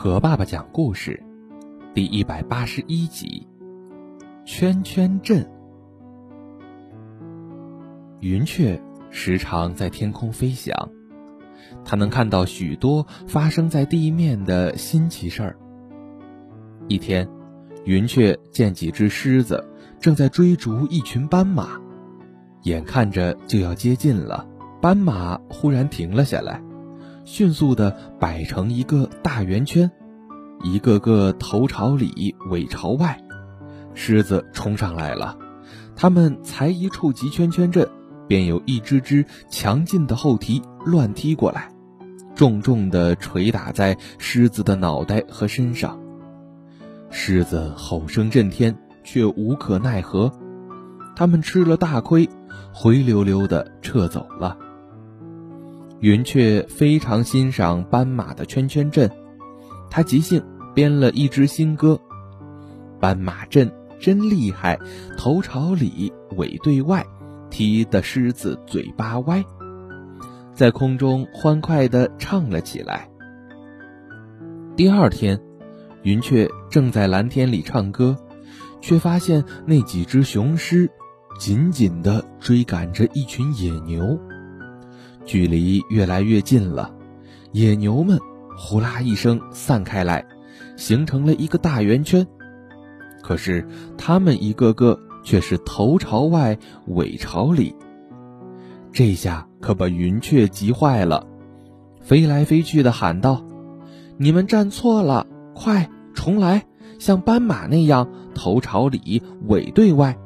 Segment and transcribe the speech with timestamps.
[0.00, 1.20] 和爸爸讲故事，
[1.92, 3.44] 第一百八十一集。
[4.44, 5.44] 圈圈镇。
[8.20, 8.80] 云雀
[9.10, 10.72] 时常在天空飞翔，
[11.84, 15.56] 它能看到许多发生在地面的新奇事儿。
[16.86, 17.28] 一天，
[17.84, 19.68] 云雀见几只狮子
[19.98, 21.70] 正在追逐一群斑马，
[22.62, 24.46] 眼看着就要接近了，
[24.80, 26.62] 斑马忽然停了下来。
[27.30, 29.90] 迅速地摆成一个大圆圈，
[30.64, 33.22] 一个个头朝里，尾朝外。
[33.92, 35.36] 狮子冲上来了，
[35.94, 37.86] 它们才一触及圈圈阵，
[38.26, 41.70] 便有一只只强劲的后蹄乱踢过来，
[42.34, 46.00] 重重地捶打在狮子的脑袋和身上。
[47.10, 48.74] 狮子吼声震天，
[49.04, 50.32] 却无可奈何。
[51.14, 52.26] 它们吃了大亏，
[52.72, 54.56] 灰溜溜地撤走了。
[56.00, 59.10] 云雀非常欣赏斑马的圈圈阵，
[59.90, 60.40] 他即兴
[60.72, 62.00] 编了一支新歌
[63.00, 64.78] ：“斑马阵真厉害，
[65.16, 67.04] 头朝里，尾对外，
[67.50, 69.44] 踢得狮子嘴巴歪。”
[70.54, 73.10] 在空中欢快地唱了起来。
[74.76, 75.40] 第二天，
[76.02, 78.16] 云雀正在蓝天里唱歌，
[78.80, 80.88] 却发现那几只雄狮
[81.40, 84.16] 紧紧地追赶着一群野牛。
[85.28, 86.90] 距离越来越近了，
[87.52, 88.18] 野牛们
[88.56, 90.24] 呼啦一声散开来，
[90.74, 92.26] 形成了一个大圆圈。
[93.22, 97.76] 可是他们一个个却是头朝外，尾朝里。
[98.90, 101.26] 这下可把云雀急坏了，
[102.00, 103.44] 飞来飞去的喊道
[104.16, 106.64] ：“你们站错了，快重来，
[106.98, 110.16] 像斑马那样头朝里，尾对外。”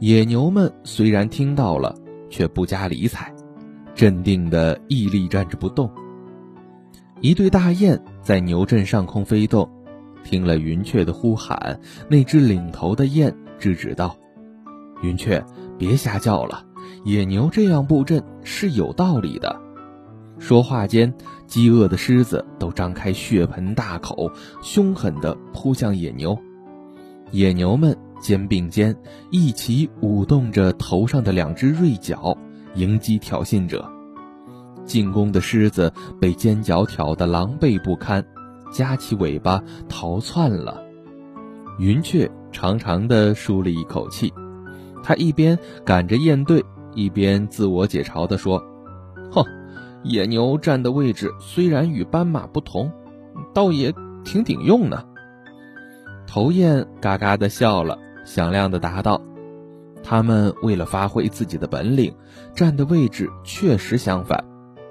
[0.00, 1.96] 野牛们虽然听到了，
[2.28, 3.34] 却不加理睬。
[3.94, 5.90] 镇定地屹立站着不动。
[7.20, 9.70] 一对大雁在牛阵上空飞动，
[10.24, 14.16] 听了云雀的呼喊，那只领头的雁制止道
[15.02, 15.42] ：“云雀，
[15.78, 16.64] 别瞎叫了，
[17.04, 19.60] 野牛这样布阵是有道理的。”
[20.38, 21.14] 说话间，
[21.46, 26.36] 饥饿的狮子都张开血盆大口，凶狠地扑向野牛。
[27.30, 28.94] 野牛们肩并肩，
[29.30, 32.36] 一起舞动着头上的两只锐角。
[32.74, 33.88] 迎击挑衅者，
[34.84, 38.24] 进攻的狮子被尖角挑得狼狈不堪，
[38.72, 40.82] 夹起尾巴逃窜了。
[41.78, 44.32] 云雀长长的舒了一口气，
[45.02, 46.64] 他一边赶着雁队，
[46.94, 48.62] 一边自我解嘲地说
[49.32, 49.44] ：“哼，
[50.02, 52.90] 野牛站的位置虽然与斑马不同，
[53.52, 53.92] 倒也
[54.24, 55.04] 挺顶用呢。”
[56.26, 59.20] 头雁嘎嘎地笑了，响亮地答道。
[60.04, 62.14] 他们为了发挥自己的本领，
[62.54, 64.44] 站的位置确实相反，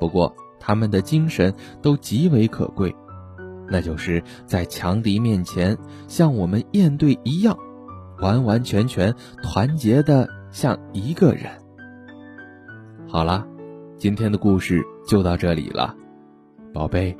[0.00, 2.94] 不过他们的精神都极为可贵，
[3.68, 5.78] 那就是在强敌面前
[6.08, 7.56] 像我们雁队一样，
[8.18, 11.52] 完完全全团结的像一个人。
[13.06, 13.46] 好了，
[13.96, 15.94] 今天的故事就到这里了，
[16.74, 17.16] 宝贝，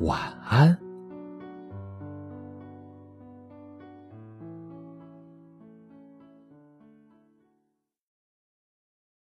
[0.00, 0.18] 晚
[0.48, 0.87] 安。